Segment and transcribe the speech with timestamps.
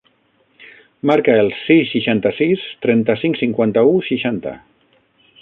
[1.09, 4.57] Marca el sis, seixanta-sis, trenta-cinc, cinquanta-u, seixanta.